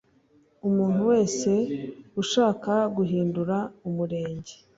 Umuntu 0.67 1.01
wese 1.11 1.51
ushaka 2.21 2.73
guhindura 2.95 3.57
Umurenge 3.87 4.53